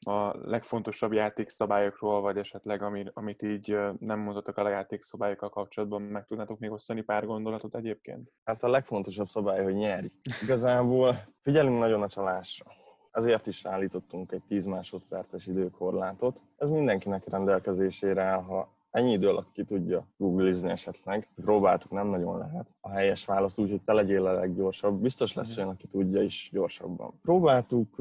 a 0.00 0.48
legfontosabb 0.48 1.12
játékszabályokról, 1.12 2.20
vagy 2.20 2.36
esetleg 2.36 2.82
amit 3.12 3.42
így 3.42 3.78
nem 3.98 4.18
mondhatok 4.18 4.58
el 4.58 4.66
a 4.66 4.70
játékszabályokkal 4.70 5.48
kapcsolatban, 5.48 6.02
meg 6.02 6.26
tudnátok 6.26 6.58
még 6.58 6.70
osztani 6.70 7.02
pár 7.02 7.26
gondolatot 7.26 7.74
egyébként? 7.74 8.32
Hát 8.44 8.62
a 8.62 8.68
legfontosabb 8.68 9.28
szabály, 9.28 9.62
hogy 9.62 9.74
nyerj. 9.74 10.06
Igazából 10.42 11.16
figyelünk 11.42 11.78
nagyon 11.78 12.02
a 12.02 12.08
csalásra. 12.08 12.70
Ezért 13.10 13.46
is 13.46 13.64
állítottunk 13.64 14.32
egy 14.32 14.42
10 14.48 14.64
másodperces 14.64 15.46
időkorlátot. 15.46 16.42
Ez 16.56 16.70
mindenkinek 16.70 17.28
rendelkezésére 17.28 18.32
ha 18.32 18.78
ennyi 18.90 19.12
idő 19.12 19.28
alatt 19.28 19.52
ki 19.52 19.64
tudja 19.64 20.06
googlizni 20.16 20.70
esetleg. 20.70 21.28
Próbáltuk, 21.34 21.90
nem 21.90 22.06
nagyon 22.06 22.38
lehet. 22.38 22.66
A 22.80 22.90
helyes 22.90 23.24
válasz 23.24 23.58
úgy, 23.58 23.70
hogy 23.70 23.82
te 23.82 23.92
legyél 23.92 24.26
a 24.26 24.32
leggyorsabb. 24.32 25.00
Biztos 25.00 25.34
lesz 25.34 25.56
olyan, 25.56 25.68
aki 25.68 25.86
tudja 25.86 26.22
is 26.22 26.50
gyorsabban. 26.52 27.12
Próbáltuk 27.22 27.98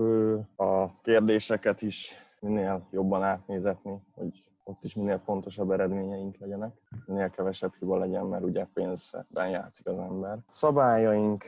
a 0.55 1.01
kérdéseket 1.01 1.81
is 1.81 2.11
minél 2.39 2.87
jobban 2.91 3.23
átnézetni, 3.23 4.01
hogy 4.15 4.43
ott 4.63 4.83
is 4.83 4.95
minél 4.95 5.19
pontosabb 5.25 5.71
eredményeink 5.71 6.37
legyenek, 6.37 6.73
minél 7.05 7.29
kevesebb 7.29 7.73
hiba 7.79 7.97
legyen, 7.97 8.25
mert 8.25 8.43
ugye 8.43 8.65
pénzben 8.73 9.49
játszik 9.49 9.87
az 9.87 9.97
ember. 9.97 10.37
Szabályaink 10.51 11.43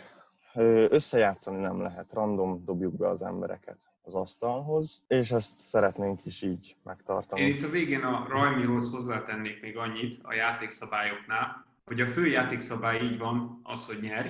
összejátszani 0.89 1.60
nem 1.60 1.81
lehet, 1.81 2.13
random 2.13 2.63
dobjuk 2.65 2.93
be 2.93 3.10
az 3.10 3.21
embereket 3.21 3.77
az 4.01 4.15
asztalhoz, 4.15 5.01
és 5.08 5.31
ezt 5.31 5.60
szeretnénk 5.60 6.25
is 6.25 6.41
így 6.41 6.75
megtartani. 6.84 7.41
Én 7.41 7.48
itt 7.48 7.63
a 7.63 7.70
végén 7.70 8.03
a 8.03 8.25
Rajmihoz 8.29 8.91
hozzátennék 8.91 9.62
még 9.62 9.77
annyit 9.77 10.20
a 10.24 10.34
játékszabályoknál, 10.34 11.65
hogy 11.86 12.01
a 12.01 12.05
fő 12.05 12.27
játékszabály 12.27 13.03
így 13.03 13.17
van 13.17 13.60
az, 13.63 13.86
hogy 13.86 14.00
nyerj, 14.01 14.29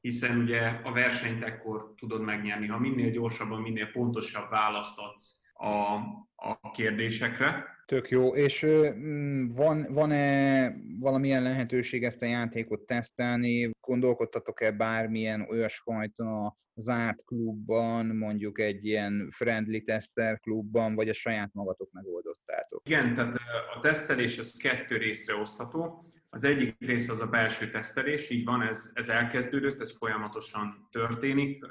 hiszen 0.00 0.38
ugye 0.38 0.80
a 0.84 0.92
versenyt 0.92 1.42
ekkor 1.42 1.94
tudod 1.96 2.20
megnyerni, 2.20 2.66
ha 2.66 2.78
minél 2.78 3.10
gyorsabban, 3.10 3.60
minél 3.60 3.90
pontosabb 3.90 4.50
választ 4.50 4.98
adsz 4.98 5.40
a, 5.52 5.94
a 6.36 6.70
kérdésekre. 6.72 7.71
Tök 7.84 8.08
jó, 8.08 8.34
és 8.34 8.66
mm, 8.66 9.48
van, 9.48 9.86
van-e 9.90 10.74
valamilyen 10.98 11.42
lehetőség 11.42 12.04
ezt 12.04 12.22
a 12.22 12.26
játékot 12.26 12.80
tesztelni? 12.80 13.70
Gondolkodtatok-e 13.80 14.70
bármilyen 14.70 15.46
olyasfajta 15.50 16.56
zárt 16.74 17.24
klubban, 17.24 18.06
mondjuk 18.06 18.60
egy 18.60 18.84
ilyen 18.84 19.28
friendly 19.30 19.78
tester 19.78 20.40
klubban, 20.40 20.94
vagy 20.94 21.08
a 21.08 21.12
saját 21.12 21.50
magatok 21.52 21.90
megoldottátok? 21.92 22.88
Igen, 22.88 23.14
tehát 23.14 23.36
a 23.76 23.78
tesztelés 23.80 24.38
az 24.38 24.52
kettő 24.52 24.96
részre 24.96 25.34
osztható. 25.34 26.06
Az 26.34 26.44
egyik 26.44 26.76
rész 26.78 27.08
az 27.08 27.20
a 27.20 27.26
belső 27.26 27.68
tesztelés, 27.68 28.30
így 28.30 28.44
van, 28.44 28.62
ez, 28.62 28.90
ez 28.94 29.08
elkezdődött, 29.08 29.80
ez 29.80 29.96
folyamatosan 29.96 30.88
történik. 30.90 31.64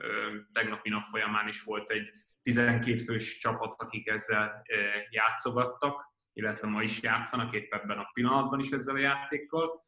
Tegnapi 0.53 0.89
nap 0.89 1.03
folyamán 1.03 1.47
is 1.47 1.63
volt 1.63 1.91
egy 1.91 2.11
12 2.41 2.97
fős 2.97 3.37
csapat, 3.37 3.73
akik 3.77 4.07
ezzel 4.07 4.61
játszogattak, 5.09 6.05
illetve 6.33 6.67
ma 6.67 6.83
is 6.83 7.01
játszanak 7.01 7.53
épp 7.53 7.73
ebben 7.73 7.97
a 7.97 8.09
pillanatban 8.13 8.59
is 8.59 8.69
ezzel 8.69 8.95
a 8.95 8.99
játékkal. 8.99 9.81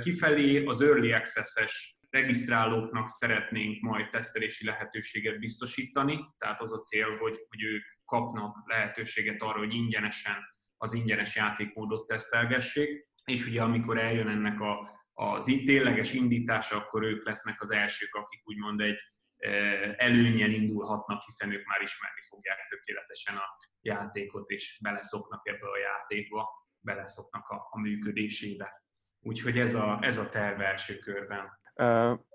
Kifelé 0.00 0.64
az 0.64 0.80
Early 0.80 1.12
Access-es 1.12 1.98
regisztrálóknak 2.10 3.08
szeretnénk 3.08 3.80
majd 3.80 4.08
tesztelési 4.08 4.64
lehetőséget 4.64 5.38
biztosítani, 5.38 6.34
tehát 6.38 6.60
az 6.60 6.72
a 6.72 6.80
cél, 6.80 7.16
hogy, 7.16 7.46
hogy 7.48 7.62
ők 7.62 7.84
kapnak 8.04 8.56
lehetőséget 8.64 9.42
arra, 9.42 9.58
hogy 9.58 9.74
ingyenesen 9.74 10.36
az 10.76 10.92
ingyenes 10.92 11.36
játékmódot 11.36 12.06
tesztelgessék, 12.06 13.07
és 13.28 13.46
ugye 13.46 13.62
amikor 13.62 13.98
eljön 13.98 14.28
ennek 14.28 14.60
a, 14.60 14.90
az 15.12 15.48
itt 15.48 15.66
tényleges 15.66 16.12
indítása, 16.12 16.76
akkor 16.76 17.02
ők 17.02 17.24
lesznek 17.24 17.62
az 17.62 17.70
elsők, 17.70 18.14
akik 18.14 18.40
úgymond 18.44 18.80
egy 18.80 19.00
e, 19.36 19.50
előnyel 19.96 20.50
indulhatnak, 20.50 21.22
hiszen 21.22 21.52
ők 21.52 21.66
már 21.66 21.80
ismerni 21.80 22.20
fogják 22.28 22.66
tökéletesen 22.68 23.36
a 23.36 23.44
játékot, 23.80 24.48
és 24.48 24.78
beleszoknak 24.82 25.48
ebbe 25.48 25.66
a 25.66 25.78
játékba, 25.78 26.48
beleszoknak 26.80 27.48
a, 27.48 27.68
a 27.70 27.80
működésébe. 27.80 28.82
Úgyhogy 29.20 29.58
ez 29.58 29.74
a, 29.74 29.98
ez 30.00 30.18
a 30.18 30.28
terve 30.28 30.64
első 30.64 30.98
körben. 30.98 31.58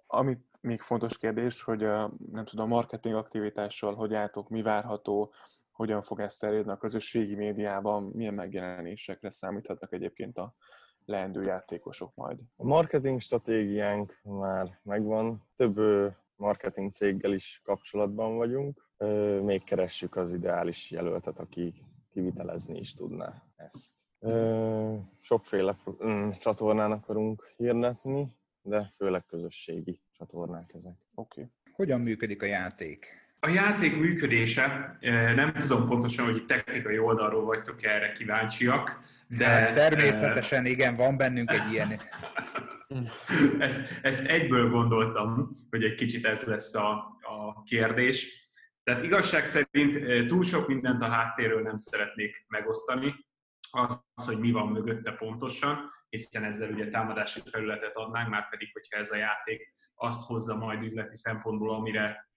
Amit 0.05 0.45
még 0.61 0.81
fontos 0.81 1.17
kérdés, 1.17 1.63
hogy 1.63 1.79
nem 2.31 2.45
tudom, 2.45 2.71
a 2.71 2.75
marketing 2.75 3.15
aktivitással 3.15 3.95
hogy 3.95 4.13
álltok, 4.13 4.49
mi 4.49 4.61
várható, 4.61 5.33
hogyan 5.71 6.01
fog 6.01 6.19
ezt 6.19 6.39
terjedni 6.39 6.71
a 6.71 6.77
közösségi 6.77 7.35
médiában, 7.35 8.03
milyen 8.03 8.33
megjelenésekre 8.33 9.29
számíthatnak 9.29 9.93
egyébként 9.93 10.37
a 10.37 10.55
leendő 11.05 11.43
játékosok 11.43 12.15
majd? 12.15 12.39
A 12.55 12.65
marketing 12.65 13.19
stratégiánk 13.19 14.19
már 14.23 14.79
megvan, 14.83 15.43
több 15.55 15.79
marketing 16.35 16.91
céggel 16.91 17.33
is 17.33 17.61
kapcsolatban 17.63 18.35
vagyunk, 18.35 18.87
még 19.41 19.63
keressük 19.63 20.15
az 20.15 20.33
ideális 20.33 20.91
jelöltet, 20.91 21.39
aki 21.39 21.73
kivitelezni 22.11 22.79
is 22.79 22.93
tudná 22.93 23.43
ezt. 23.55 24.05
Sokféle 25.19 25.77
mm, 26.05 26.29
csatornán 26.29 26.91
akarunk 26.91 27.53
hirdetni, 27.57 28.35
de 28.61 28.93
főleg 28.97 29.25
közösségi 29.25 29.99
csatornák 30.11 30.73
ezek. 30.73 30.95
Oké. 31.15 31.41
Okay. 31.41 31.51
Hogyan 31.73 32.01
működik 32.01 32.41
a 32.41 32.45
játék? 32.45 33.22
A 33.45 33.49
játék 33.49 33.97
működése, 33.97 34.97
nem 35.35 35.53
tudom 35.53 35.85
pontosan, 35.85 36.25
hogy 36.25 36.45
technikai 36.45 36.97
oldalról 36.97 37.43
vagytok 37.45 37.83
erre 37.83 38.11
kíváncsiak, 38.11 38.99
de... 39.27 39.45
Hát 39.45 39.73
természetesen 39.73 40.65
igen, 40.65 40.95
van 40.95 41.17
bennünk 41.17 41.51
egy 41.51 41.71
ilyen. 41.71 41.99
ezt, 43.59 43.99
ezt 44.01 44.25
egyből 44.25 44.69
gondoltam, 44.69 45.53
hogy 45.69 45.83
egy 45.83 45.95
kicsit 45.95 46.25
ez 46.25 46.41
lesz 46.41 46.75
a, 46.75 46.91
a 47.21 47.63
kérdés. 47.63 48.47
Tehát 48.83 49.03
igazság 49.03 49.45
szerint 49.45 50.27
túl 50.27 50.43
sok 50.43 50.67
mindent 50.67 51.01
a 51.01 51.07
háttérről 51.07 51.61
nem 51.61 51.77
szeretnék 51.77 52.45
megosztani, 52.47 53.15
az, 53.73 54.25
hogy 54.25 54.39
mi 54.39 54.51
van 54.51 54.67
mögötte 54.67 55.11
pontosan, 55.11 55.89
hiszen 56.09 56.43
ezzel 56.43 56.71
ugye 56.71 56.87
támadási 56.87 57.41
felületet 57.51 57.95
adnánk, 57.95 58.29
már 58.29 58.49
pedig, 58.49 58.69
hogyha 58.73 58.97
ez 58.97 59.11
a 59.11 59.15
játék 59.15 59.73
azt 59.95 60.25
hozza 60.25 60.55
majd 60.55 60.83
üzleti 60.83 61.15
szempontból, 61.15 61.73
amire 61.73 62.29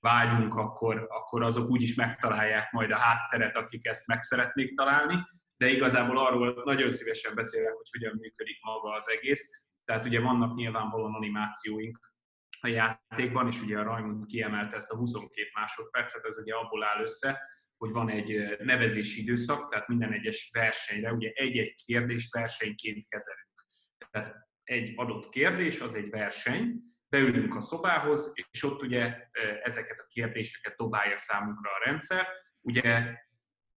vágyunk, 0.00 0.54
akkor, 0.54 1.06
akkor 1.08 1.42
azok 1.42 1.70
úgyis 1.70 1.94
megtalálják 1.94 2.72
majd 2.72 2.90
a 2.90 2.98
hátteret, 2.98 3.56
akik 3.56 3.86
ezt 3.86 4.06
meg 4.06 4.22
szeretnék 4.22 4.76
találni, 4.76 5.18
de 5.56 5.68
igazából 5.68 6.18
arról 6.18 6.62
nagyon 6.64 6.90
szívesen 6.90 7.34
beszélek, 7.34 7.72
hogy 7.72 7.88
hogyan 7.90 8.16
működik 8.20 8.56
maga 8.62 8.92
az 8.92 9.08
egész. 9.10 9.66
Tehát 9.84 10.04
ugye 10.04 10.20
vannak 10.20 10.54
nyilvánvalóan 10.54 11.14
animációink 11.14 12.14
a 12.60 12.68
játékban, 12.68 13.46
és 13.46 13.62
ugye 13.62 13.78
a 13.78 13.82
Rajmund 13.82 14.26
kiemelte 14.26 14.76
ezt 14.76 14.92
a 14.92 14.96
22 14.96 15.48
másodpercet, 15.54 16.24
ez 16.24 16.36
ugye 16.36 16.54
abból 16.54 16.84
áll 16.84 17.02
össze, 17.02 17.40
hogy 17.76 17.90
van 17.90 18.10
egy 18.10 18.56
nevezési 18.58 19.22
időszak, 19.22 19.70
tehát 19.70 19.88
minden 19.88 20.12
egyes 20.12 20.50
versenyre 20.52 21.12
ugye 21.12 21.30
egy-egy 21.34 21.74
kérdést 21.84 22.32
versenyként 22.32 23.08
kezelünk. 23.08 23.64
Tehát 24.10 24.34
egy 24.62 24.92
adott 24.96 25.28
kérdés, 25.28 25.80
az 25.80 25.94
egy 25.94 26.10
verseny, 26.10 26.80
beülünk 27.08 27.54
a 27.54 27.60
szobához, 27.60 28.32
és 28.50 28.62
ott 28.62 28.82
ugye 28.82 29.16
ezeket 29.62 29.98
a 29.98 30.06
kérdéseket 30.08 30.76
dobálja 30.76 31.18
számunkra 31.18 31.70
a 31.70 31.84
rendszer. 31.84 32.26
Ugye 32.60 33.14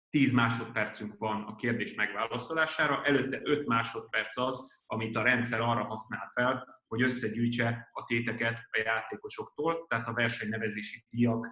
10 0.10 0.32
másodpercünk 0.32 1.18
van 1.18 1.44
a 1.44 1.56
kérdés 1.56 1.94
megválaszolására, 1.94 3.06
előtte 3.06 3.40
5 3.44 3.68
másodperc 3.68 4.38
az, 4.38 4.82
amit 4.86 5.16
a 5.16 5.22
rendszer 5.22 5.62
arra 5.62 5.84
használ 5.84 6.32
fel, 6.34 6.82
hogy 6.88 7.02
összegyűjtse 7.02 7.90
a 7.92 8.04
téteket 8.04 8.60
a 8.70 8.82
játékosoktól, 8.86 9.86
tehát 9.88 10.08
a 10.08 10.14
versenynevezési 10.14 11.06
díjak 11.10 11.48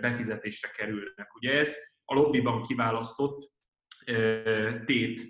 befizetésre 0.00 0.68
kerülnek. 0.68 1.34
Ugye 1.34 1.58
ez 1.58 1.76
a 2.04 2.14
lobbyban 2.14 2.62
kiválasztott 2.62 3.50
tét 4.84 5.20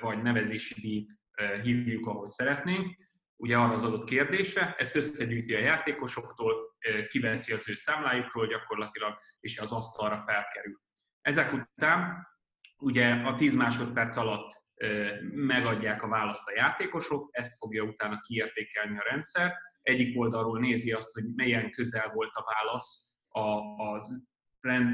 vagy 0.00 0.22
nevezési 0.22 0.80
díj 0.80 1.06
hívjuk, 1.62 2.06
ahol 2.06 2.26
szeretnénk, 2.26 2.96
ugye 3.36 3.56
arra 3.56 3.72
az 3.72 3.84
adott 3.84 4.08
kérdésre, 4.08 4.74
ezt 4.78 4.96
összegyűjti 4.96 5.54
a 5.54 5.58
játékosoktól, 5.58 6.76
kiveszi 7.08 7.52
az 7.52 7.68
ő 7.68 7.74
számlájukról 7.74 8.46
gyakorlatilag, 8.46 9.16
és 9.40 9.58
az 9.58 9.72
asztalra 9.72 10.18
felkerül. 10.18 10.82
Ezek 11.24 11.52
után 11.52 12.26
ugye 12.78 13.12
a 13.12 13.34
10 13.34 13.54
másodperc 13.54 14.16
alatt 14.16 14.62
megadják 15.30 16.02
a 16.02 16.08
választ 16.08 16.48
a 16.48 16.52
játékosok, 16.54 17.28
ezt 17.32 17.56
fogja 17.58 17.82
utána 17.82 18.20
kiértékelni 18.20 18.98
a 18.98 19.06
rendszer. 19.10 19.52
Egyik 19.82 20.18
oldalról 20.18 20.58
nézi 20.58 20.92
azt, 20.92 21.12
hogy 21.12 21.24
milyen 21.34 21.70
közel 21.70 22.10
volt 22.14 22.34
a 22.34 22.44
válasz 22.54 23.16
az 23.76 24.22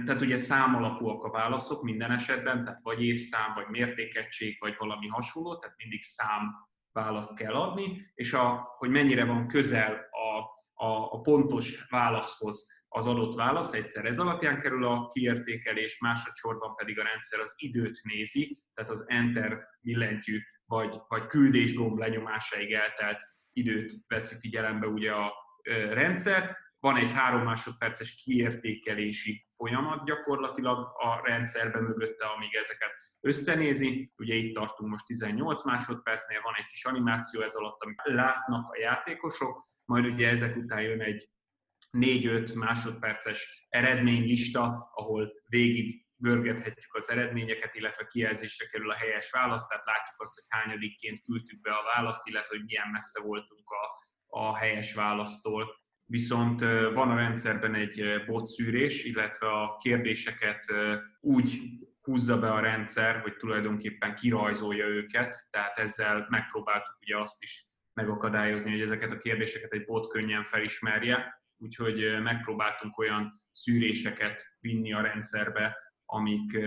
tehát 0.04 0.20
ugye 0.20 0.36
számalapúak 0.36 1.24
a 1.24 1.30
válaszok 1.30 1.82
minden 1.82 2.10
esetben, 2.10 2.62
tehát 2.64 2.80
vagy 2.82 3.02
évszám, 3.02 3.54
vagy 3.54 3.66
mértékegység, 3.68 4.56
vagy 4.60 4.74
valami 4.78 5.06
hasonló, 5.06 5.58
tehát 5.58 5.76
mindig 5.76 6.02
szám 6.02 6.54
választ 6.92 7.36
kell 7.36 7.54
adni, 7.54 8.10
és 8.14 8.32
a, 8.32 8.74
hogy 8.78 8.90
mennyire 8.90 9.24
van 9.24 9.46
közel 9.46 10.08
a, 10.10 10.38
a, 10.84 11.12
a 11.12 11.20
pontos 11.20 11.86
válaszhoz 11.88 12.79
az 12.92 13.06
adott 13.06 13.34
válasz, 13.34 13.72
egyszer 13.72 14.04
ez 14.04 14.18
alapján 14.18 14.58
kerül 14.58 14.84
a 14.84 15.08
kiértékelés, 15.08 16.00
másodszorban 16.00 16.74
pedig 16.74 16.98
a 16.98 17.02
rendszer 17.02 17.40
az 17.40 17.54
időt 17.56 18.00
nézi, 18.02 18.62
tehát 18.74 18.90
az 18.90 19.04
Enter 19.08 19.58
billentyű 19.80 20.38
vagy, 20.66 20.96
vagy 21.08 21.26
küldésgomb 21.26 21.98
lenyomásáig 21.98 22.72
eltelt 22.72 23.22
időt 23.52 23.92
veszi 24.06 24.34
figyelembe 24.40 24.86
ugye 24.86 25.12
a 25.12 25.32
rendszer, 25.92 26.56
van 26.80 26.96
egy 26.96 27.10
három 27.10 27.42
másodperces 27.42 28.14
kiértékelési 28.14 29.46
folyamat 29.52 30.04
gyakorlatilag 30.04 30.78
a 30.78 31.20
rendszerben 31.24 31.82
mögötte, 31.82 32.26
amíg 32.26 32.54
ezeket 32.54 32.94
összenézi. 33.20 34.12
Ugye 34.16 34.34
itt 34.34 34.54
tartunk 34.54 34.90
most 34.90 35.06
18 35.06 35.64
másodpercnél, 35.64 36.40
van 36.42 36.54
egy 36.56 36.66
kis 36.66 36.84
animáció 36.84 37.42
ez 37.42 37.54
alatt, 37.54 37.82
amit 37.82 38.00
látnak 38.04 38.70
a 38.70 38.78
játékosok, 38.78 39.64
majd 39.84 40.04
ugye 40.04 40.28
ezek 40.28 40.56
után 40.56 40.80
jön 40.80 41.00
egy 41.00 41.28
4-5 41.98 42.54
másodperces 42.54 43.66
eredménylista, 43.68 44.90
ahol 44.94 45.32
végig 45.46 46.08
görgethetjük 46.16 46.94
az 46.94 47.10
eredményeket, 47.10 47.74
illetve 47.74 48.06
kijelzésre 48.06 48.66
kerül 48.66 48.90
a 48.90 48.94
helyes 48.94 49.30
választ, 49.30 49.68
tehát 49.68 49.84
látjuk 49.84 50.20
azt, 50.20 50.34
hogy 50.34 50.44
hányadikként 50.48 51.22
küldtük 51.22 51.60
be 51.60 51.70
a 51.70 51.84
választ, 51.94 52.26
illetve 52.26 52.56
hogy 52.56 52.64
milyen 52.64 52.88
messze 52.88 53.20
voltunk 53.22 53.70
a, 53.70 54.08
a 54.38 54.56
helyes 54.56 54.94
választól. 54.94 55.78
Viszont 56.04 56.60
van 56.94 57.10
a 57.10 57.16
rendszerben 57.16 57.74
egy 57.74 58.24
botszűrés, 58.26 59.04
illetve 59.04 59.46
a 59.46 59.76
kérdéseket 59.76 60.72
úgy 61.20 61.60
húzza 62.00 62.38
be 62.38 62.52
a 62.52 62.60
rendszer, 62.60 63.20
hogy 63.20 63.36
tulajdonképpen 63.36 64.14
kirajzolja 64.14 64.86
őket, 64.86 65.46
tehát 65.50 65.78
ezzel 65.78 66.26
megpróbáltuk 66.28 66.96
ugye 67.00 67.18
azt 67.18 67.42
is 67.42 67.64
megakadályozni, 67.92 68.70
hogy 68.70 68.80
ezeket 68.80 69.12
a 69.12 69.18
kérdéseket 69.18 69.72
egy 69.72 69.84
bot 69.84 70.08
könnyen 70.08 70.44
felismerje, 70.44 71.39
úgyhogy 71.60 72.20
megpróbáltunk 72.22 72.98
olyan 72.98 73.32
szűréseket 73.52 74.56
vinni 74.60 74.92
a 74.92 75.00
rendszerbe, 75.00 75.76
amik 76.04 76.58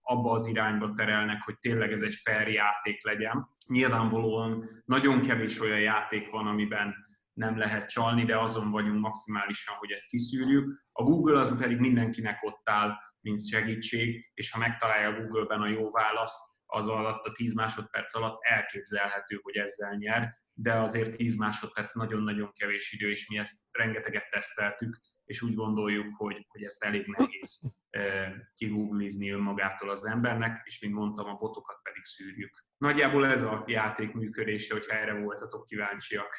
abba 0.00 0.30
az 0.30 0.46
irányba 0.46 0.92
terelnek, 0.92 1.42
hogy 1.42 1.58
tényleg 1.58 1.92
ez 1.92 2.02
egy 2.02 2.14
fair 2.14 2.48
játék 2.48 3.04
legyen. 3.04 3.48
Nyilvánvalóan 3.68 4.68
nagyon 4.84 5.20
kevés 5.20 5.60
olyan 5.60 5.80
játék 5.80 6.30
van, 6.30 6.46
amiben 6.46 6.94
nem 7.32 7.58
lehet 7.58 7.88
csalni, 7.88 8.24
de 8.24 8.38
azon 8.38 8.70
vagyunk 8.70 9.00
maximálisan, 9.00 9.74
hogy 9.76 9.90
ezt 9.90 10.08
kiszűrjük. 10.08 10.84
A 10.92 11.02
Google 11.02 11.38
az 11.38 11.58
pedig 11.58 11.78
mindenkinek 11.78 12.42
ott 12.42 12.68
áll, 12.68 12.94
mint 13.20 13.48
segítség, 13.48 14.30
és 14.34 14.50
ha 14.50 14.58
megtalálja 14.58 15.20
Google-ben 15.20 15.60
a 15.60 15.68
jó 15.68 15.90
választ, 15.90 16.54
az 16.66 16.88
alatt 16.88 17.24
a 17.24 17.32
10 17.32 17.54
másodperc 17.54 18.14
alatt 18.14 18.38
elképzelhető, 18.42 19.38
hogy 19.42 19.56
ezzel 19.56 19.94
nyer, 19.94 20.34
de 20.58 20.72
azért 20.72 21.16
10 21.16 21.36
másodperc 21.36 21.94
nagyon-nagyon 21.94 22.52
kevés 22.52 22.92
idő, 22.92 23.10
és 23.10 23.28
mi 23.28 23.38
ezt 23.38 23.56
rengeteget 23.70 24.30
teszteltük, 24.30 25.00
és 25.24 25.42
úgy 25.42 25.54
gondoljuk, 25.54 26.16
hogy, 26.16 26.46
hogy 26.48 26.62
ezt 26.62 26.84
elég 26.84 27.06
nehéz 27.06 27.76
eh, 27.90 28.32
kigooglizni 28.52 29.30
önmagától 29.30 29.90
az 29.90 30.06
embernek, 30.06 30.62
és 30.64 30.80
mint 30.80 30.94
mondtam, 30.94 31.26
a 31.26 31.34
botokat 31.34 31.80
pedig 31.82 32.04
szűrjük. 32.04 32.64
Nagyjából 32.78 33.26
ez 33.26 33.42
a 33.42 33.64
játék 33.66 34.12
működése, 34.12 34.74
hogyha 34.74 34.96
erre 34.96 35.18
voltatok 35.18 35.64
kíváncsiak. 35.64 36.36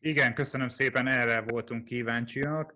Igen, 0.00 0.34
köszönöm 0.34 0.68
szépen, 0.68 1.06
erre 1.06 1.40
voltunk 1.40 1.84
kíváncsiak. 1.84 2.74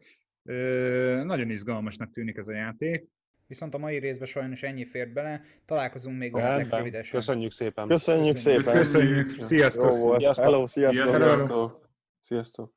Nagyon 1.23 1.51
izgalmasnak 1.51 2.12
tűnik 2.12 2.37
ez 2.37 2.49
a 2.49 2.53
játék. 2.53 3.09
Viszont 3.53 3.75
a 3.75 3.79
mai 3.79 3.99
részben 3.99 4.27
sajnos 4.27 4.62
ennyi 4.62 4.85
fért 4.85 5.12
bele. 5.12 5.43
Találkozunk 5.65 6.19
még 6.19 6.33
veletek 6.33 6.71
rövidesen. 6.71 7.19
Köszönjük 7.21 7.53
szépen. 7.53 7.88
Köszönjük 7.88 8.37
szépen. 8.37 8.73
Köszönjük. 8.73 9.43
Sziasztok. 9.43 9.95
Jó 9.95 10.05
volt. 10.05 10.19
Sziasztok. 10.21 10.45
Hello, 10.45 10.67
sziasztok. 10.67 11.11
Sziasztok. 11.11 11.88
Sziasztok. 12.21 12.75